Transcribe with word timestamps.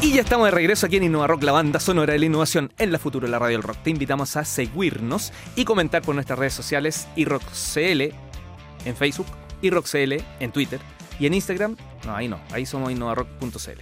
Y 0.00 0.12
ya 0.12 0.20
estamos 0.20 0.46
de 0.46 0.52
regreso 0.52 0.86
aquí 0.86 0.96
en 0.96 1.02
Innova 1.02 1.26
Rock, 1.26 1.42
la 1.42 1.50
banda 1.50 1.80
sonora 1.80 2.12
de 2.12 2.20
la 2.20 2.26
innovación 2.26 2.72
en 2.78 2.92
la 2.92 3.00
futuro 3.00 3.26
de 3.26 3.32
la 3.32 3.40
radio 3.40 3.56
del 3.56 3.64
rock. 3.64 3.78
Te 3.82 3.90
invitamos 3.90 4.36
a 4.36 4.44
seguirnos 4.44 5.32
y 5.56 5.64
comentar 5.64 6.02
por 6.02 6.14
nuestras 6.14 6.38
redes 6.38 6.54
sociales 6.54 7.08
iRockCL 7.16 8.14
en 8.84 8.96
Facebook, 8.96 9.26
iRockCL 9.60 10.22
en 10.38 10.52
Twitter 10.52 10.80
y 11.18 11.26
en 11.26 11.34
Instagram, 11.34 11.76
no, 12.06 12.14
ahí 12.14 12.28
no, 12.28 12.38
ahí 12.52 12.64
somos 12.64 12.92
innovarock.cl. 12.92 13.80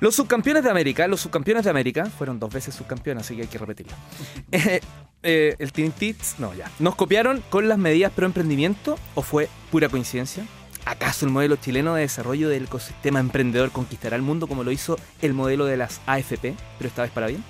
Los 0.00 0.14
subcampeones 0.14 0.62
de 0.62 0.70
América, 0.70 1.08
los 1.08 1.22
subcampeones 1.22 1.64
de 1.64 1.70
América, 1.70 2.04
fueron 2.06 2.38
dos 2.38 2.52
veces 2.52 2.74
subcampeones, 2.74 3.24
así 3.24 3.34
que 3.34 3.42
hay 3.42 3.48
que 3.48 3.58
repetirlo. 3.58 3.94
Eh, 4.52 4.80
eh, 5.22 5.54
el 5.60 5.72
Team 5.72 5.92
Tits, 5.92 6.34
no, 6.38 6.52
ya. 6.52 6.68
¿Nos 6.80 6.96
copiaron 6.96 7.42
con 7.48 7.68
las 7.68 7.78
medidas 7.78 8.12
pro 8.12 8.26
emprendimiento 8.26 8.98
o 9.14 9.22
fue 9.22 9.48
pura 9.70 9.88
coincidencia? 9.88 10.44
¿Acaso 10.84 11.26
el 11.26 11.32
modelo 11.32 11.56
chileno 11.56 11.94
de 11.94 12.02
desarrollo 12.02 12.48
del 12.48 12.64
ecosistema 12.64 13.20
emprendedor 13.20 13.70
conquistará 13.70 14.16
el 14.16 14.22
mundo 14.22 14.48
como 14.48 14.64
lo 14.64 14.72
hizo 14.72 14.98
el 15.20 15.32
modelo 15.32 15.64
de 15.64 15.76
las 15.76 16.00
AFP, 16.06 16.56
pero 16.78 16.88
esta 16.88 17.02
vez 17.02 17.12
para 17.12 17.28
bien? 17.28 17.44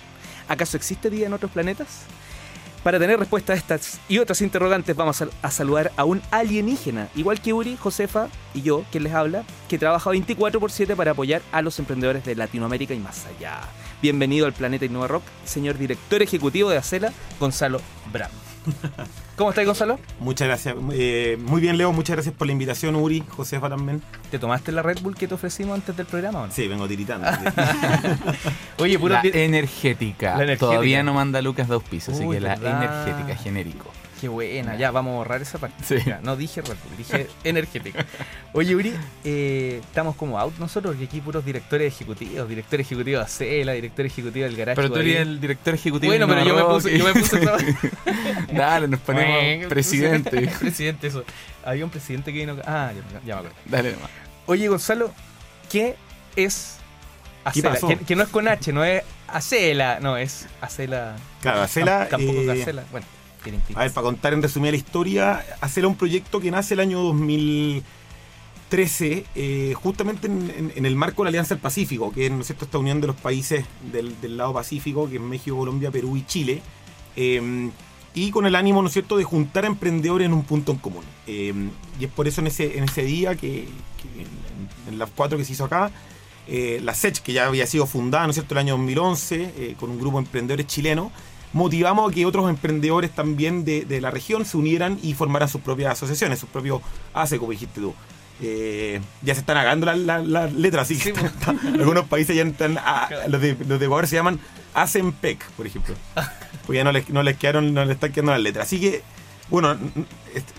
¿Acaso 0.49 0.77
existe 0.77 1.09
vida 1.09 1.27
en 1.27 1.33
otros 1.33 1.51
planetas? 1.51 2.03
Para 2.83 2.99
tener 2.99 3.19
respuesta 3.19 3.53
a 3.53 3.57
estas 3.57 4.01
y 4.09 4.19
otras 4.19 4.43
interrogantes 4.43 4.97
vamos 4.97 5.23
a, 5.23 5.51
saludar 5.51 5.93
a 5.97 6.05
un 6.05 6.21
alienígena, 6.33 7.09
igual 7.15 7.41
que 7.41 7.53
Uri, 7.53 7.77
Josefa 7.77 8.29
y 8.55 8.63
yo, 8.63 8.85
quien 8.91 9.05
les 9.05 9.15
habla, 9.15 9.45
que 9.69 9.79
trabaja 9.79 10.11
24 10.11 10.59
por 10.59 10.73
7 10.73 10.97
para 10.97 11.13
apoyar 11.13 11.43
a 11.53 11.63
los 11.63 11.79
emprendedores 11.79 12.25
de 12.25 12.35
Latinoamérica 12.35 12.93
y 12.93 12.99
más 12.99 13.25
allá. 13.27 13.61
Bienvenido 14.03 14.47
al 14.47 14.53
Planeta 14.53 14.85
Innova 14.85 15.07
Rock, 15.07 15.23
señor 15.45 15.79
director 15.79 16.23
ejecutivo 16.23 16.71
de 16.71 16.79
Acela, 16.79 17.13
Gonzalo 17.39 17.81
Bram. 18.13 18.52
¿Cómo 19.37 19.51
estás, 19.51 19.65
Gonzalo? 19.67 19.99
Muchas 20.21 20.49
gracias. 20.49 20.77
Eh, 20.93 21.39
muy 21.41 21.61
bien, 21.61 21.79
Leo. 21.79 21.93
Muchas 21.93 22.17
gracias 22.17 22.35
por 22.35 22.47
la 22.47 22.53
invitación, 22.53 22.97
Uri, 22.97 23.23
Josefa 23.29 23.69
también. 23.69 24.03
¿Te 24.31 24.39
tomaste 24.39 24.73
la 24.73 24.83
Red 24.83 25.01
Bull 25.01 25.15
que 25.15 25.27
te 25.29 25.35
ofrecimos 25.35 25.75
antes 25.75 25.97
del 25.97 26.07
programa 26.07 26.43
o 26.43 26.47
no? 26.47 26.53
Sí, 26.53 26.69
vengo 26.69 26.87
tiritando. 26.87 27.27
Oye, 28.79 28.99
puro 28.99 29.15
La 29.15 29.23
energética. 29.23 30.37
La 30.37 30.45
energética. 30.45 30.67
Todavía 30.67 31.03
no 31.03 31.15
manda 31.15 31.43
Lucas 31.43 31.69
dos 31.69 31.83
pisos, 31.83 32.15
así 32.15 32.29
que 32.29 32.41
la 32.41 32.57
verdad. 32.57 32.83
energética, 32.83 33.37
genérico. 33.37 33.91
Qué 34.23 34.29
buena, 34.29 34.77
ya 34.77 34.93
vamos 34.93 35.15
a 35.15 35.17
borrar 35.17 35.43
esa 35.43 35.59
parte. 35.59 35.83
Sí. 35.83 35.97
No 36.23 36.37
dije 36.37 36.63
Red 36.63 36.77
Bull, 36.85 36.97
dije 36.97 37.27
energética. 37.43 38.07
Oye, 38.53 38.77
Uri, 38.77 38.95
eh, 39.25 39.81
estamos 39.83 40.15
como 40.15 40.39
out 40.39 40.57
nosotros, 40.61 40.95
porque 40.95 41.07
aquí 41.07 41.21
puros 41.21 41.45
directores 41.45 41.93
ejecutivos, 41.93 42.49
director 42.49 42.81
ejecutivo 42.81 43.19
de 43.19 43.25
Acela, 43.25 43.73
director 43.73 44.07
ejecutivo 44.07 44.45
del 44.45 44.55
Garage. 44.55 44.77
Pero 44.77 44.93
tú 44.93 45.01
eres 45.01 45.17
el 45.23 45.41
director 45.41 45.75
ejecutivo. 45.75 46.13
Bueno, 46.13 46.29
pero 46.29 46.45
yo 46.45 46.55
me 46.55 46.63
puse, 46.63 46.97
yo 46.97 47.05
me 47.05 47.15
puse. 47.15 47.41
Dale, 48.55 48.87
nos 48.87 49.01
ponemos 49.01 49.67
presidente. 49.67 50.31
presidente, 50.61 51.09
eso. 51.09 51.25
Había 51.65 51.85
un 51.85 51.91
presidente 51.91 52.33
que 52.33 52.39
vino. 52.39 52.57
Ah, 52.65 52.93
ya, 52.95 53.21
ya 53.27 53.35
me 53.35 53.41
acuerdo. 53.41 53.57
Dale 53.65 53.91
nomás. 53.91 54.11
Oye, 54.47 54.69
Gonzalo, 54.69 55.13
¿qué 55.69 55.97
es 56.37 56.77
Acela? 57.43 57.77
Que, 57.77 57.97
que 57.97 58.15
no 58.15 58.23
es 58.23 58.29
con 58.29 58.47
H, 58.47 58.73
no 58.73 58.85
es 58.85 59.03
Acela, 59.27 59.99
no, 60.01 60.17
es 60.17 60.47
Acela. 60.61 61.17
Claro, 61.41 61.63
Acela, 61.63 62.07
Tampoco 62.09 62.43
eh, 62.43 62.45
que 62.45 62.63
Acela. 62.63 62.85
Bueno, 62.93 63.05
A 63.75 63.81
ver, 63.81 63.93
para 63.93 64.05
contar 64.05 64.35
en 64.35 64.43
resumida 64.43 64.71
la 64.71 64.77
historia, 64.77 65.45
es 65.63 65.77
un 65.79 65.97
proyecto 65.97 66.41
que 66.41 66.51
nace 66.51 66.75
el 66.75 66.81
año 66.81 67.01
2013, 67.01 69.25
eh, 69.35 69.75
justamente 69.75 70.27
en, 70.27 70.87
el 70.87 70.97
marco 70.97 71.23
de 71.23 71.27
la 71.27 71.31
Alianza 71.31 71.55
del 71.55 71.63
Pacífico, 71.63 72.13
que 72.13 72.27
es 72.27 72.33
¿no 72.33 72.41
es 72.41 72.47
cierto? 72.47 72.65
esta 72.65 72.79
unión 72.79 73.01
de 73.01 73.09
los 73.09 73.17
países 73.17 73.65
del, 73.91 74.37
lado 74.37 74.53
Pacífico, 74.53 75.09
que 75.09 75.17
es 75.17 75.23
México, 75.23 75.57
Colombia, 75.57 75.91
Perú 75.91 76.17
y 76.17 76.27
Chile. 76.27 76.63
eh, 77.17 77.71
y 78.15 78.31
con 78.31 78.47
el 78.47 78.55
ánimo, 78.55 78.83
¿no 78.83 78.89
es 78.89 78.93
cierto?, 78.93 79.17
de 79.17 79.25
juntar 79.25 79.65
a 79.65 79.69
emprendedores 79.69 80.27
en 80.27 80.33
un 80.33 80.43
punto 80.43 80.73
en 80.73 80.79
común. 80.79 81.05
Eh, 81.27 81.53
y 81.99 82.05
es 82.05 82.11
por 82.11 82.29
eso 82.29 82.41
en 82.41 82.49
ese, 82.49 83.03
día, 83.05 83.35
que, 83.37 83.69
en 84.89 84.99
las 84.99 85.11
cuatro 85.11 85.39
que 85.39 85.45
se 85.45 85.53
hizo 85.53 85.65
acá, 85.65 85.91
eh, 86.47 86.81
la 86.83 86.95
SECH, 86.95 87.21
que 87.21 87.33
ya 87.33 87.47
había 87.47 87.67
sido 87.67 87.87
fundada, 87.87 88.25
¿no 88.25 88.31
es 88.31 88.35
cierto?, 88.35 88.55
el 88.55 88.59
año 88.59 88.77
2011, 88.77 89.53
eh, 89.57 89.77
con 89.79 89.91
un 89.91 89.99
grupo 89.99 90.19
de 90.19 90.27
emprendedores 90.27 90.67
chilenos, 90.67 91.11
motivamos 91.53 92.11
a 92.11 92.15
que 92.15 92.25
otros 92.27 92.49
emprendedores 92.49 93.11
también 93.15 93.65
de, 93.65 93.85
de 93.85 94.01
la 94.01 94.11
región 94.11 94.45
se 94.45 94.57
unieran 94.57 94.99
y 95.03 95.15
formaran 95.15 95.49
sus 95.49 95.61
propias 95.61 95.93
asociaciones, 95.93 96.39
sus 96.39 96.49
propios 96.49 96.81
ACE, 97.15 97.39
como 97.39 97.53
dijiste 97.53 97.81
tú. 97.81 97.95
Eh, 98.45 99.01
ya 99.23 99.35
se 99.35 99.41
están 99.41 99.57
agando 99.57 99.87
las 99.93 100.53
letras, 100.55 100.83
así 100.91 100.99
que 100.99 101.11
están- 101.27 101.59
algunos 101.81 102.07
países 102.07 102.35
ya 102.35 102.43
están, 102.43 102.79
ah, 102.79 103.09
los, 103.29 103.41
de, 103.41 103.57
los 103.69 103.79
de 103.79 103.87
Ecuador 103.87 104.07
se 104.07 104.17
llaman 104.17 104.41
ACEMPEC, 104.75 105.45
por 105.53 105.67
ejemplo. 105.67 105.95
Pues 106.67 106.77
ya 106.77 106.85
no 106.85 106.93
les, 106.93 107.09
no 107.11 107.25
les 107.25 107.37
quedaron, 107.39 107.75
no 107.75 107.85
les 107.85 107.95
están 107.97 108.13
quedando 108.13 108.31
las 108.33 108.41
letras. 108.41 108.67
Así 108.67 108.79
que, 108.79 109.03
bueno, 109.51 109.77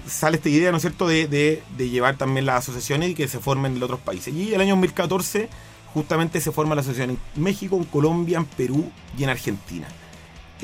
sale 0.05 0.35
esta 0.35 0.49
idea, 0.49 0.69
¿no 0.69 0.75
es 0.77 0.83
cierto?, 0.83 1.07
de, 1.07 1.27
de- 1.29 1.63
de 1.77 1.89
llevar 1.89 2.17
también 2.17 2.45
las 2.45 2.57
asociaciones 2.63 3.11
y 3.11 3.15
que 3.15 3.29
se 3.29 3.39
formen 3.39 3.77
en 3.77 3.83
otros 3.83 4.01
países. 4.01 4.33
Y 4.33 4.53
el 4.53 4.59
año 4.59 4.71
2014, 4.71 5.47
justamente 5.93 6.41
se 6.41 6.51
forma 6.51 6.75
la 6.75 6.81
asociación 6.81 7.11
en 7.35 7.41
México, 7.41 7.77
en 7.77 7.85
Colombia, 7.85 8.37
en 8.37 8.43
Perú 8.45 8.91
y 9.17 9.23
en 9.23 9.29
Argentina. 9.29 9.87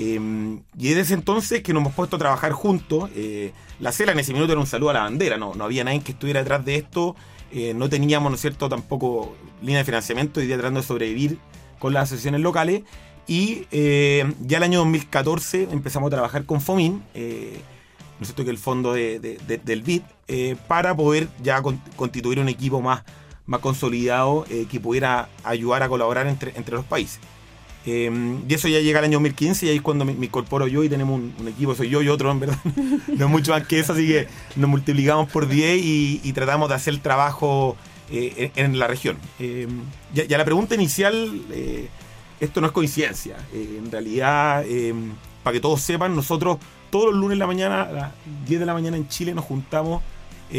Eh, 0.01 0.59
y 0.77 0.93
desde 0.93 1.13
entonces 1.13 1.61
que 1.61 1.73
nos 1.73 1.81
hemos 1.81 1.93
puesto 1.93 2.15
a 2.15 2.19
trabajar 2.19 2.53
juntos. 2.53 3.09
eh, 3.15 3.51
la 3.81 3.91
CELA 3.91 4.13
en 4.13 4.19
ese 4.19 4.31
minuto 4.33 4.51
era 4.53 4.61
un 4.61 4.67
saludo 4.67 4.91
a 4.91 4.93
la 4.93 5.01
bandera, 5.01 5.37
no, 5.37 5.53
no 5.55 5.63
había 5.65 5.83
nadie 5.83 6.01
que 6.01 6.13
estuviera 6.13 6.39
detrás 6.41 6.63
de 6.65 6.75
esto. 6.75 7.15
eh, 7.51 7.73
no 7.73 7.89
teníamos, 7.89 8.29
¿no 8.31 8.35
es 8.35 8.41
cierto?, 8.41 8.69
tampoco 8.69 9.35
línea 9.61 9.79
de 9.79 9.83
financiamiento 9.85 10.39
y 10.41 10.45
día 10.45 10.55
tratando 10.57 10.81
de 10.81 10.85
sobrevivir 10.87 11.37
con 11.79 11.93
las 11.93 12.03
asociaciones 12.03 12.41
locales. 12.41 12.83
Y 13.27 13.65
eh, 13.71 14.31
ya 14.41 14.57
el 14.57 14.63
año 14.63 14.79
2014 14.79 15.67
empezamos 15.71 16.07
a 16.07 16.11
trabajar 16.11 16.45
con 16.45 16.61
FOMIN, 16.61 16.93
¿no 17.13 18.21
es 18.21 18.27
cierto?, 18.27 18.43
que 18.45 18.51
el 18.51 18.57
fondo 18.59 18.93
de- 18.93 19.19
de- 19.19 19.37
de- 19.47 19.57
del 19.57 19.81
BID, 19.81 20.01
para 20.67 20.95
poder 20.95 21.27
ya 21.41 21.61
con- 21.63 21.81
constituir 21.95 22.39
un 22.39 22.49
equipo 22.49 22.81
más, 22.81 23.03
más 23.47 23.59
consolidado 23.61 24.45
que 24.69 24.79
pudiera 24.79 25.27
ayudar 25.43 25.81
a 25.83 25.89
colaborar 25.89 26.27
entre, 26.27 26.53
entre 26.55 26.75
los 26.75 26.85
países. 26.85 27.19
Eh, 27.85 28.39
y 28.47 28.53
eso 28.53 28.67
ya 28.67 28.79
llega 28.79 28.99
al 28.99 29.05
año 29.05 29.19
2015 29.19 29.65
y 29.65 29.69
ahí 29.69 29.75
es 29.77 29.81
cuando 29.81 30.05
me, 30.05 30.11
incorporo 30.11 30.67
yo 30.67 30.83
y 30.83 30.89
tenemos 30.89 31.19
un, 31.19 31.47
equipo, 31.47 31.73
soy 31.75 31.89
yo 31.89 32.01
y 32.01 32.09
otro, 32.09 32.29
en 32.31 32.39
verdad. 32.39 32.57
no 33.07 33.25
es 33.25 33.31
mucho 33.31 33.51
más 33.51 33.65
que 33.65 33.79
eso, 33.79 33.93
así 33.93 34.07
que 34.07 34.27
nos 34.55 34.69
multiplicamos 34.69 35.31
por 35.31 35.47
10 35.47 35.79
y, 35.83 36.33
tratamos 36.33 36.69
de 36.69 36.75
hacer 36.75 36.93
el 36.93 37.01
trabajo 37.01 37.75
eh, 38.11 38.51
en, 38.55 38.79
la 38.79 38.87
región. 38.87 39.17
Eh, 39.39 39.67
ya, 40.13 40.25
ya 40.25 40.37
la 40.37 40.45
pregunta 40.45 40.75
inicial, 40.75 41.41
eh, 41.51 41.89
esto 42.39 42.61
no 42.61 42.67
es 42.67 42.73
coincidencia. 42.73 43.37
Eh, 43.53 43.75
en 43.77 43.91
realidad, 43.91 44.63
eh, 44.65 44.93
para 45.43 45.53
que 45.53 45.59
todos 45.59 45.81
sepan, 45.81 46.15
nosotros 46.15 46.57
todos 46.89 47.11
los 47.11 47.15
lunes 47.15 47.33
en 47.33 47.39
la 47.39 47.47
mañana, 47.47 47.83
a 47.83 47.91
las 47.91 48.11
10 48.47 48.59
de 48.59 48.65
la 48.65 48.73
mañana 48.73 48.97
en 48.97 49.07
Chile, 49.07 49.33
nos 49.33 49.45
juntamos 49.45 50.01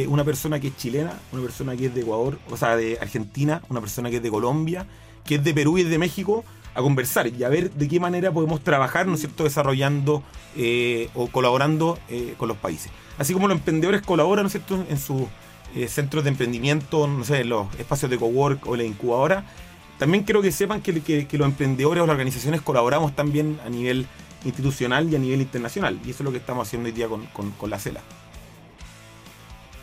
una 0.06 0.22
persona 0.22 0.60
que 0.60 0.68
es 0.68 0.76
chilena, 0.76 1.18
una 1.32 1.42
persona 1.42 1.74
que 1.74 1.86
es 1.86 1.94
de 1.94 2.02
Ecuador, 2.02 2.38
o 2.48 2.56
sea, 2.56 2.76
de 2.76 2.96
Argentina, 3.00 3.60
una 3.68 3.80
persona 3.80 4.08
que 4.08 4.18
es 4.18 4.22
de 4.22 4.30
Colombia, 4.30 4.86
que 5.24 5.34
es 5.34 5.42
de 5.42 5.52
Perú 5.52 5.78
y 5.78 5.80
es 5.80 5.90
de 5.90 5.98
México, 5.98 6.44
a 6.74 6.80
conversar 6.82 7.26
y 7.26 7.42
a 7.44 7.48
ver 7.48 7.70
de 7.72 7.88
qué 7.88 7.98
manera 8.00 8.30
podemos 8.32 8.62
trabajar, 8.62 9.06
¿no 9.06 9.14
es 9.14 9.20
cierto?, 9.20 9.44
desarrollando 9.44 10.22
eh, 10.56 11.08
o 11.14 11.26
colaborando 11.28 11.98
eh, 12.08 12.34
con 12.36 12.48
los 12.48 12.56
países. 12.56 12.90
Así 13.18 13.32
como 13.32 13.48
los 13.48 13.56
emprendedores 13.58 14.02
colaboran, 14.02 14.44
¿no 14.44 14.46
es 14.46 14.52
cierto?, 14.52 14.84
en 14.88 14.98
sus 14.98 15.22
eh, 15.74 15.88
centros 15.88 16.24
de 16.24 16.30
emprendimiento, 16.30 17.06
no 17.06 17.24
sé, 17.24 17.40
en 17.40 17.48
los 17.50 17.66
espacios 17.78 18.10
de 18.10 18.18
cowork 18.18 18.66
o 18.66 18.76
la 18.76 18.84
incubadora, 18.84 19.44
también 19.98 20.24
quiero 20.24 20.40
que 20.42 20.52
sepan 20.52 20.80
que, 20.80 20.92
los 20.92 21.46
emprendedores 21.46 22.02
o 22.02 22.06
las 22.06 22.14
organizaciones 22.14 22.62
colaboramos 22.62 23.14
también 23.14 23.60
a 23.66 23.68
nivel 23.68 24.06
institucional 24.44 25.12
y 25.12 25.16
a 25.16 25.18
nivel 25.18 25.40
internacional. 25.42 25.98
Y 26.04 26.10
eso 26.10 26.22
es 26.22 26.24
lo 26.24 26.32
que 26.32 26.38
estamos 26.38 26.66
haciendo 26.66 26.86
hoy 26.86 26.92
día 26.92 27.08
con- 27.08 27.26
con 27.58 27.68
la 27.70 27.78
CELA. 27.78 28.00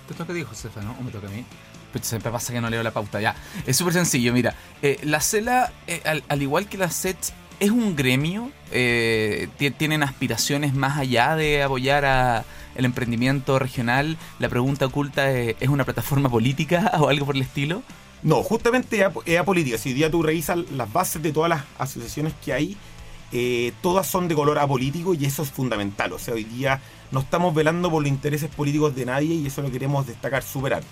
Te 0.07 0.13
toca 0.13 0.31
a 0.31 0.35
ti, 0.35 0.43
Josefa, 0.43 0.81
¿no? 0.81 0.95
¿O 0.99 1.03
me 1.03 1.11
toca 1.11 1.27
a 1.27 1.29
mí? 1.29 1.43
Pues 1.91 2.05
siempre 2.05 2.31
pasa 2.31 2.53
que 2.53 2.61
no 2.61 2.69
leo 2.69 2.83
la 2.83 2.91
pauta. 2.91 3.19
Ya, 3.21 3.35
es 3.65 3.75
súper 3.77 3.93
sencillo. 3.93 4.33
Mira, 4.33 4.55
eh, 4.81 4.99
la 5.03 5.19
CELA, 5.21 5.71
eh, 5.87 6.01
al, 6.05 6.23
al 6.27 6.41
igual 6.41 6.67
que 6.67 6.77
la 6.77 6.89
SET, 6.89 7.17
es 7.59 7.71
un 7.71 7.95
gremio. 7.95 8.51
eh, 8.71 9.47
ti- 9.57 9.71
tienen 9.71 10.03
aspiraciones 10.03 10.73
más 10.73 10.97
allá 10.97 11.35
de 11.35 11.63
apoyar 11.63 12.05
a 12.05 12.43
el 12.75 12.85
emprendimiento 12.85 13.57
regional. 13.59 14.17
La 14.39 14.49
pregunta 14.49 14.85
oculta 14.85 15.31
es, 15.31 15.55
¿es 15.59 15.69
una 15.69 15.83
plataforma 15.85 16.29
política 16.29 16.91
o 16.99 17.07
algo 17.09 17.25
por 17.25 17.35
el 17.35 17.41
estilo? 17.41 17.81
No, 18.23 18.43
justamente 18.43 19.05
es 19.25 19.39
apolítica. 19.39 19.77
Si 19.77 19.89
hoy 19.89 19.95
día 19.95 20.11
tú 20.11 20.21
revisas 20.23 20.57
las 20.71 20.91
bases 20.91 21.21
de 21.23 21.31
todas 21.31 21.49
las 21.49 21.63
asociaciones 21.79 22.33
que 22.43 22.51
hay, 22.53 22.77
eh, 23.31 23.73
todas 23.81 24.07
son 24.07 24.27
de 24.27 24.35
color 24.35 24.57
apolítico 24.59 25.13
y 25.13 25.25
eso 25.25 25.43
es 25.43 25.49
fundamental. 25.51 26.13
O 26.13 26.19
sea, 26.19 26.33
hoy 26.33 26.43
día 26.43 26.79
no 27.11 27.19
estamos 27.21 27.53
velando 27.53 27.89
por 27.91 28.01
los 28.01 28.09
intereses 28.09 28.49
políticos 28.49 28.95
de 28.95 29.05
nadie 29.05 29.35
y 29.35 29.47
eso 29.47 29.61
lo 29.61 29.71
queremos 29.71 30.05
destacar 30.07 30.43
súper 30.43 30.75
alto. 30.75 30.87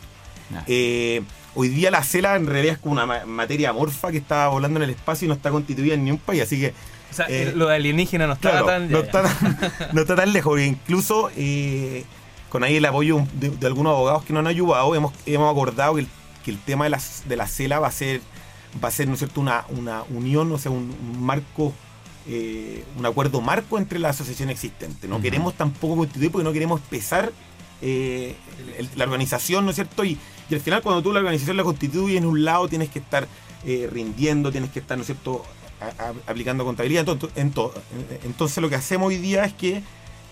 Ya. 0.51 0.63
Eh, 0.67 1.23
hoy 1.55 1.69
día 1.69 1.89
la 1.91 2.03
CELA 2.03 2.35
en 2.35 2.45
realidad 2.45 2.75
es 2.75 2.79
como 2.79 2.93
una 2.93 3.05
ma- 3.05 3.25
materia 3.25 3.69
amorfa 3.71 4.11
que 4.11 4.17
está 4.17 4.47
volando 4.49 4.77
en 4.79 4.83
el 4.83 4.89
espacio 4.91 5.25
y 5.25 5.29
no 5.29 5.33
está 5.33 5.49
constituida 5.49 5.95
en 5.95 6.03
ni 6.03 6.11
un 6.11 6.17
país. 6.19 6.43
Así 6.43 6.59
que 6.59 6.73
O 7.11 7.13
sea, 7.15 7.25
Eh, 7.29 7.53
lo 7.55 7.67
de 7.67 7.75
alienígena 7.75 8.27
no 8.27 8.33
estaba 8.33 8.61
Claro, 8.61 8.65
tan. 8.67 8.91
no, 8.91 8.99
está 8.99 9.23
tan, 9.23 9.57
no 9.93 10.01
está 10.01 10.15
tan 10.15 10.33
lejos. 10.33 10.59
Incluso 10.61 11.31
eh, 11.35 12.03
con 12.49 12.63
ahí 12.63 12.75
el 12.75 12.85
apoyo 12.85 13.25
de, 13.33 13.49
de 13.49 13.65
algunos 13.67 13.91
abogados 13.95 14.23
que 14.23 14.33
nos 14.33 14.41
han 14.41 14.47
ayudado, 14.47 14.93
hemos, 14.93 15.13
hemos 15.25 15.51
acordado 15.51 15.95
que 15.95 16.01
el, 16.01 16.07
que 16.43 16.51
el 16.51 16.59
tema 16.59 16.83
de 16.83 16.91
la, 16.91 17.01
de 17.27 17.35
la 17.35 17.47
CELA 17.47 17.79
va 17.79 17.87
a 17.87 17.91
ser, 17.91 18.21
va 18.83 18.89
a 18.89 18.91
ser 18.91 19.07
¿no 19.07 19.13
es 19.13 19.19
cierto? 19.19 19.41
Una, 19.41 19.65
una 19.69 20.03
unión, 20.09 20.51
o 20.51 20.57
sea, 20.59 20.71
un, 20.71 20.95
un 21.11 21.23
marco, 21.25 21.73
eh, 22.27 22.83
un 22.97 23.05
acuerdo 23.05 23.41
marco 23.41 23.77
entre 23.77 23.99
las 23.99 24.15
asociaciones 24.15 24.55
existentes. 24.55 25.09
No 25.09 25.21
queremos 25.21 25.53
tampoco 25.53 25.95
constituir 25.97 26.31
porque 26.31 26.43
no 26.43 26.53
queremos 26.53 26.81
pesar 26.81 27.31
eh, 27.81 28.35
el- 28.77 28.89
la 28.95 29.03
organización, 29.03 29.63
¿no 29.65 29.69
es 29.71 29.75
cierto? 29.75 30.03
Y, 30.03 30.17
y 30.49 30.53
al 30.55 30.61
final 30.61 30.81
cuando 30.81 31.01
tú 31.03 31.11
la 31.13 31.19
organización 31.19 31.57
la 31.57 31.63
constituyes 31.63 32.17
en 32.17 32.25
un 32.25 32.43
lado 32.43 32.67
tienes 32.67 32.89
que 32.89 32.99
estar 32.99 33.27
eh, 33.65 33.89
rindiendo, 33.91 34.51
tienes 34.51 34.69
que 34.71 34.79
estar, 34.79 34.97
¿no 34.97 35.01
es 35.01 35.07
cierto?, 35.07 35.43
a- 35.81 36.03
a- 36.09 36.13
aplicando 36.31 36.63
contabilidad. 36.65 37.01
Entonces, 37.07 37.29
ento- 37.37 37.71
entonces 38.23 38.57
lo 38.61 38.69
que 38.69 38.75
hacemos 38.75 39.07
hoy 39.09 39.17
día 39.17 39.43
es 39.45 39.53
que 39.53 39.83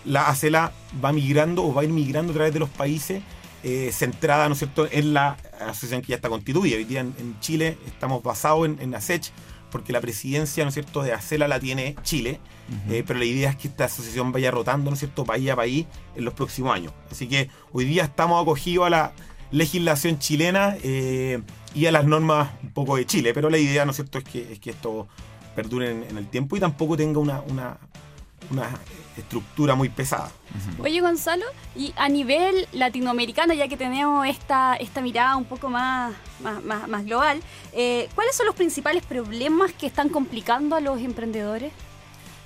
la 0.06 0.28
ACELA 0.30 0.72
va 1.04 1.12
migrando 1.13 1.63
o 1.63 1.74
va 1.74 1.81
a 1.81 1.84
ir 1.84 1.90
migrando 1.92 2.31
a 2.31 2.36
través 2.36 2.54
de 2.54 2.60
los 2.60 2.69
países 2.69 3.22
eh, 3.63 3.92
centrada, 3.94 4.48
¿no 4.48 4.54
es 4.54 4.60
cierto?, 4.60 4.88
en 4.92 5.13
la 5.13 5.38
asociación 5.62 6.01
que 6.01 6.10
ya 6.10 6.16
está 6.16 6.30
constituida. 6.30 6.75
Hoy 6.78 6.84
día 6.86 7.00
en, 7.01 7.13
en 7.19 7.40
Chile 7.40 7.78
estamos 7.88 8.22
basados 8.24 8.66
en, 8.66 8.78
en 8.81 8.94
ASECH 8.95 9.31
porque 9.74 9.92
la 9.92 10.02
presidencia, 10.02 10.64
¿no 10.64 10.68
es 10.68 10.75
cierto?, 10.75 11.02
de 11.02 11.14
ACELA 11.14 11.48
la 11.48 11.60
tiene 11.60 11.96
Chile, 12.04 12.40
eh, 12.92 13.04
pero 13.08 13.18
la 13.18 13.25
idea 13.25 13.50
es 13.50 13.56
que 13.56 13.68
esta 13.68 13.86
asociación 13.86 14.31
vaya 14.31 14.52
rotando, 14.52 14.92
¿no 14.92 14.94
es 14.94 15.00
cierto?, 15.00 15.25
país 15.25 15.50
a 15.50 15.56
país 15.56 15.88
en 16.16 16.25
los 16.25 16.36
próximos 16.36 16.75
años. 16.75 16.94
Así 17.10 17.28
que 17.28 17.50
hoy 17.72 17.86
día 17.86 18.04
estamos 18.04 18.40
acogidos 18.40 18.86
a 18.86 18.92
la 18.92 19.14
legislación 19.50 20.20
chilena 20.20 20.78
eh, 20.84 21.42
y 21.74 21.88
a 21.88 21.92
las 21.92 22.06
normas 22.06 22.52
un 22.62 22.70
poco 22.70 22.98
de 22.98 23.08
Chile, 23.08 23.34
pero 23.34 23.50
la 23.50 23.58
idea, 23.58 23.84
¿no 23.84 23.92
es 23.92 23.98
cierto?, 23.98 24.20
es 24.20 24.24
que, 24.25 24.54
es 24.54 24.60
que 24.60 24.70
esto 24.70 25.08
perdure 25.56 25.90
en, 25.90 26.04
en 26.04 26.19
el 26.19 26.28
tiempo 26.28 26.56
y 26.56 26.60
tampoco 26.60 26.96
tenga 26.96 27.19
una, 27.19 27.42
una, 27.42 27.80
una 28.54 28.70
estructura 29.18 29.76
muy 29.76 29.90
pesada. 29.90 30.32
Oye, 30.80 31.02
Gonzalo, 31.02 31.46
y 31.76 31.94
a 31.98 32.10
nivel 32.10 32.68
latinoamericano, 32.72 33.54
ya 33.54 33.68
que 33.68 33.78
tenemos 33.78 34.26
esta, 34.28 34.76
esta 34.76 35.02
mirada 35.02 35.36
un 35.36 35.46
poco 35.46 35.70
más, 35.70 36.14
más, 36.42 36.64
más- 36.64 36.88
más 36.88 37.06
global, 37.06 37.42
eh, 37.74 38.10
¿cuáles 38.16 38.36
son 38.36 38.46
los 38.46 38.56
principales 38.56 39.06
problemas 39.06 39.72
que 39.74 39.86
están 39.88 40.10
complicando 40.10 40.76
a 40.76 40.80
los 40.80 41.00
emprendedores? 41.02 41.72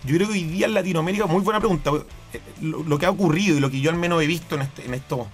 Yo 0.03 0.15
creo 0.15 0.27
que 0.27 0.33
hoy 0.33 0.43
día 0.43 0.65
en 0.67 0.73
Latinoamérica, 0.73 1.25
muy 1.25 1.41
buena 1.41 1.59
pregunta, 1.59 1.91
eh, 2.33 2.41
lo, 2.61 2.83
lo 2.83 2.97
que 2.97 3.05
ha 3.05 3.09
ocurrido 3.11 3.57
y 3.57 3.59
lo 3.59 3.69
que 3.71 3.79
yo 3.81 3.89
al 3.89 3.97
menos 3.97 4.21
he 4.21 4.27
visto 4.27 4.55
en, 4.55 4.61
este, 4.61 4.85
en 4.85 4.93
estos 4.93 5.27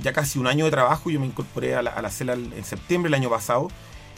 ya 0.00 0.12
casi 0.12 0.38
un 0.38 0.46
año 0.46 0.64
de 0.64 0.70
trabajo, 0.70 1.10
yo 1.10 1.18
me 1.18 1.26
incorporé 1.26 1.74
a 1.74 1.82
la, 1.82 1.90
a 1.90 2.00
la 2.02 2.10
CELA 2.10 2.34
en 2.34 2.64
septiembre 2.64 3.10
del 3.10 3.20
año 3.20 3.28
pasado, 3.30 3.68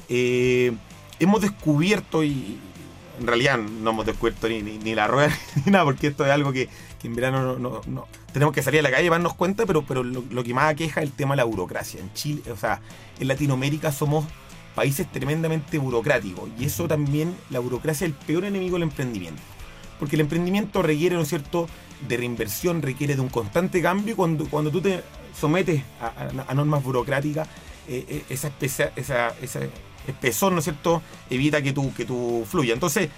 eh, 0.08 0.72
hemos 1.18 1.40
descubierto 1.40 2.22
y 2.22 2.58
en 3.20 3.26
realidad 3.26 3.58
no 3.58 3.90
hemos 3.90 4.06
descubierto 4.06 4.48
ni, 4.48 4.62
ni- 4.62 4.94
la 4.94 5.06
rueda 5.06 5.30
ni 5.64 5.70
nada, 5.72 5.84
porque 5.84 6.08
esto 6.08 6.24
es 6.24 6.32
algo 6.32 6.52
que, 6.52 6.68
que 7.00 7.06
en 7.06 7.14
verano 7.14 7.58
no, 7.58 7.80
no- 7.86 8.08
tenemos 8.32 8.54
que 8.54 8.62
salir 8.62 8.80
a 8.80 8.82
la 8.82 8.90
calle 8.90 9.06
y 9.06 9.10
darnos 9.10 9.34
cuenta, 9.34 9.66
pero, 9.66 9.82
pero 9.82 10.02
lo, 10.02 10.44
que 10.44 10.54
más 10.54 10.70
aqueja 10.70 11.00
es 11.02 11.06
el 11.08 11.12
tema 11.12 11.34
de 11.34 11.38
la 11.38 11.44
burocracia. 11.44 12.00
En 12.00 12.12
Chile, 12.14 12.42
o 12.50 12.56
sea, 12.56 12.80
en 13.18 13.28
Latinoamérica 13.28 13.92
somos 13.92 14.24
países 14.74 15.10
tremendamente 15.10 15.78
burocráticos 15.78 16.48
y 16.58 16.64
eso 16.64 16.88
también, 16.88 17.34
la 17.50 17.58
burocracia 17.58 18.06
es 18.06 18.12
el 18.12 18.18
peor 18.18 18.44
enemigo 18.44 18.74
del 18.74 18.84
emprendimiento. 18.84 19.42
Porque 19.98 20.16
el 20.16 20.20
emprendimiento 20.22 20.82
requiere, 20.82 21.16
¿no 21.16 21.22
es 21.22 21.28
cierto?, 21.28 21.68
de 22.08 22.16
reinversión, 22.16 22.80
requiere 22.80 23.14
de 23.14 23.20
un 23.20 23.28
constante 23.28 23.82
cambio 23.82 24.14
y 24.14 24.16
cuando, 24.16 24.48
cuando 24.48 24.70
tú 24.70 24.80
te 24.80 25.02
sometes 25.38 25.82
a, 26.00 26.54
normas 26.54 26.82
burocráticas, 26.82 27.46
eh, 27.88 28.06
eh, 28.08 28.24
esa, 28.30 28.50
esa, 28.60 29.34
esa 29.42 29.60
espesor, 30.06 30.52
¿no 30.52 30.58
es 30.58 30.64
cierto?, 30.64 31.02
evita 31.28 31.62
que 31.62 31.72
tú, 31.72 31.92
que 31.94 32.04
tú 32.04 32.44
fluya. 32.48 32.74
Entonces, 32.74 33.10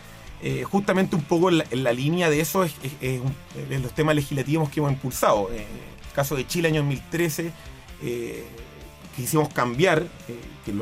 eh, 0.44 0.64
justamente 0.64 1.14
un 1.14 1.22
poco 1.22 1.50
en 1.50 1.58
la, 1.58 1.64
en 1.70 1.96
línea 1.96 2.28
de 2.28 2.40
eso 2.40 2.64
es, 2.64 2.74
los 3.80 3.94
temas 3.94 4.16
legislativos 4.16 4.68
que 4.70 4.80
hemos 4.80 4.92
impulsado. 4.92 5.48
Eh, 5.52 5.64
el 6.08 6.12
caso 6.14 6.34
de 6.34 6.46
Chile, 6.46 6.68
año 6.68 6.82
2013, 6.82 7.52
eh, 8.02 8.44
quisimos 9.14 9.48
cambiar, 9.50 10.02
eh, 10.02 10.40
que 10.66 10.72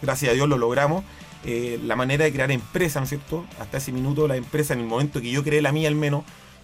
gracias 0.00 0.32
a 0.32 0.34
Dios 0.34 0.48
lo 0.48 0.56
logramos, 0.56 1.04
la 1.44 1.96
manera 1.96 2.24
de 2.24 2.32
crear 2.32 2.52
empresas, 2.52 3.00
¿no 3.00 3.02
es 3.02 3.08
cierto? 3.08 3.44
Hasta 3.58 3.78
ese 3.78 3.90
minuto 3.90 4.28
la 4.28 4.36
empresa, 4.36 4.74
en 4.74 4.80
el 4.80 4.86
momento 4.86 5.20
que 5.20 5.30
yo 5.30 5.42
creé 5.42 5.60
la 5.60 5.72
mía 5.72 5.88
al 5.88 5.96
menos, 5.96 6.22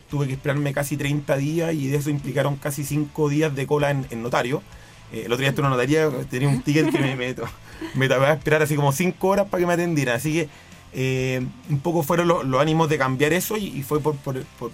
tuve 0.09 0.29
que 0.29 0.35
esperarme 0.35 0.73
casi 0.73 0.97
30 0.97 1.37
días 1.37 1.75
y 1.75 1.89
de 1.89 1.97
eso 1.97 2.11
implicaron 2.11 2.57
casi 2.57 2.85
5 2.85 3.29
días 3.29 3.55
de 3.57 3.67
cola 3.67 3.91
en, 3.91 4.07
en 4.11 4.23
notario. 4.23 4.63
Eh, 5.13 5.23
el 5.27 5.33
otro 5.33 5.39
día 5.39 5.49
estuve 5.51 5.67
en 5.67 5.73
una 5.73 5.77
notaría, 5.77 6.09
tenía 6.31 6.49
un 6.49 6.63
ticket 6.63 6.91
que 6.91 6.99
me, 6.99 7.17
me, 7.17 7.35
me 7.95 8.09
tocaba 8.09 8.33
esperar 8.33 8.63
así 8.63 8.77
como 8.77 8.93
5 8.93 9.27
horas 9.29 9.47
para 9.49 9.61
que 9.61 9.67
me 9.67 9.73
atendieran. 9.75 10.17
Así 10.17 10.33
que 10.33 10.49
eh, 10.93 11.45
un 11.69 11.81
poco 11.81 12.03
fueron 12.03 12.29
los, 12.29 12.61
ánimos 12.61 12.89
de 12.89 12.99
cambiar 12.99 13.33
eso 13.33 13.57
y, 13.57 13.83
fue 13.83 14.01
por, 14.01 14.17
por, 14.17 14.43
por- 14.59 14.73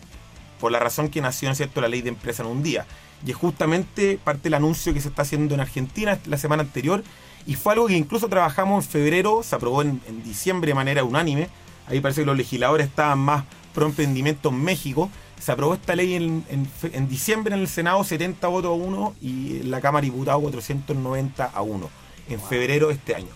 la 0.70 0.78
razón 0.78 1.10
que 1.10 1.20
nació, 1.20 1.50
¿no 1.50 1.80
la 1.82 1.88
ley 1.88 2.00
de 2.00 2.08
empresa 2.08 2.42
en 2.42 2.48
un 2.48 2.62
día. 2.62 2.86
Y 3.26 3.30
es 3.32 3.36
justamente 3.36 4.18
parte 4.22 4.44
del 4.44 4.54
anuncio 4.54 4.94
que 4.94 5.00
se 5.02 5.08
está 5.08 5.20
haciendo 5.20 5.54
en 5.54 5.60
Argentina 5.60 6.18
la 6.24 6.38
semana 6.38 6.62
anterior. 6.62 7.04
Y 7.46 7.56
fue 7.56 7.74
algo 7.74 7.86
que 7.86 7.94
incluso 7.94 8.28
trabajamos 8.28 8.86
en 8.86 8.90
febrero, 8.90 9.42
se 9.42 9.54
aprobó 9.54 9.82
en 9.82 10.00
diciembre 10.24 10.68
de 10.68 10.74
manera 10.74 11.04
unánime. 11.04 11.48
Ahí 11.86 12.00
parece 12.00 12.22
que 12.22 12.26
los 12.26 12.36
legisladores 12.36 12.86
estaban 12.86 13.18
más 13.18 13.44
pro 13.74 13.86
emprendimiento 13.86 14.48
en 14.48 14.62
México. 14.62 15.10
Se 15.40 15.52
aprobó 15.52 15.74
esta 15.74 15.94
ley 15.94 16.14
en, 16.14 16.44
en 16.48 16.66
en 16.94 17.08
diciembre 17.08 17.54
en 17.54 17.60
el 17.60 17.68
Senado 17.68 18.02
70 18.04 18.46
votos 18.48 18.70
a 18.70 18.74
1 18.82 19.16
y 19.20 19.56
en 19.60 19.70
la 19.70 19.80
Cámara 19.80 20.02
de 20.02 20.10
Diputados 20.10 20.40
490 20.42 21.44
a 21.44 21.60
1 21.62 21.90
en 22.30 22.40
febrero 22.40 22.88
de 22.88 22.94
este 22.94 23.14
año. 23.14 23.28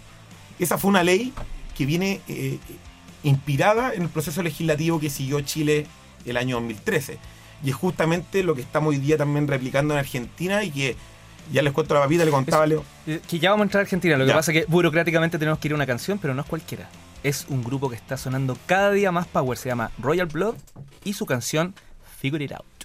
Esa 0.58 0.78
fue 0.78 0.88
una 0.88 1.02
ley 1.02 1.32
que 1.76 1.84
viene 1.84 2.20
eh, 2.28 2.58
inspirada 3.22 3.92
en 3.94 4.02
el 4.02 4.08
proceso 4.08 4.42
legislativo 4.42 4.98
que 5.00 5.10
siguió 5.10 5.40
Chile 5.40 5.86
el 6.24 6.36
año 6.36 6.56
2013. 6.56 7.18
Y 7.64 7.70
es 7.70 7.76
justamente 7.76 8.42
lo 8.42 8.54
que 8.54 8.60
estamos 8.62 8.90
hoy 8.90 8.98
día 8.98 9.16
también 9.16 9.48
replicando 9.48 9.94
en 9.94 10.00
Argentina 10.00 10.62
y 10.64 10.70
que 10.70 10.96
ya 11.52 11.62
les 11.62 11.72
cuento 11.72 11.94
la 11.94 12.00
papita, 12.00 12.24
le 12.24 12.30
contaba 12.30 12.66
Leo. 12.66 12.84
Que 13.26 13.38
ya 13.38 13.50
vamos 13.50 13.64
a 13.64 13.66
entrar 13.66 13.80
a 13.80 13.84
Argentina. 13.84 14.16
Lo 14.16 14.24
que 14.24 14.28
Ya. 14.30 14.34
pasa 14.36 14.52
es 14.52 14.60
que 14.64 14.70
burocráticamente 14.70 15.38
tenemos 15.38 15.58
que 15.58 15.68
ir 15.68 15.72
a 15.72 15.74
una 15.76 15.86
canción, 15.86 16.18
pero 16.18 16.34
no 16.34 16.42
es 16.42 16.48
cualquiera. 16.48 16.88
Es 17.22 17.46
un 17.48 17.62
grupo 17.64 17.90
que 17.90 17.96
está 17.96 18.16
sonando 18.16 18.56
cada 18.66 18.92
día 18.92 19.10
más 19.12 19.26
power. 19.26 19.58
Se 19.58 19.68
llama 19.68 19.90
Royal 19.98 20.26
Blood 20.26 20.54
y 21.04 21.14
su 21.14 21.26
canción 21.26 21.74
Figure 22.20 22.44
It 22.44 22.52
Out. 22.52 22.77